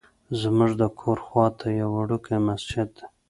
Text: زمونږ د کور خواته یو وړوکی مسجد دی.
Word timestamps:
زمونږ 0.41 0.71
د 0.81 0.83
کور 0.99 1.17
خواته 1.25 1.67
یو 1.79 1.89
وړوکی 1.97 2.37
مسجد 2.47 2.87
دی. 2.97 3.03